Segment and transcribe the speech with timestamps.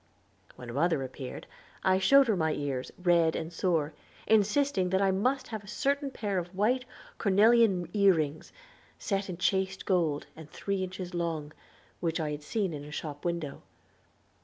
[0.55, 1.45] When mother appeared
[1.83, 3.93] I showed her my ears red and sore,
[4.25, 6.85] insisting that I must have a certain pair of white
[7.19, 8.51] cornelian ear rings,
[8.97, 11.53] set in chased gold, and three inches long,
[11.99, 13.61] which I had seen in a shop window.